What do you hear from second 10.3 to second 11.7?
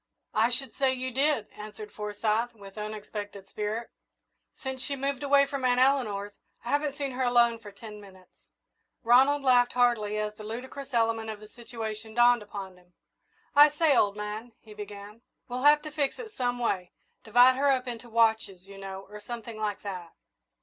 the ludicrous element of the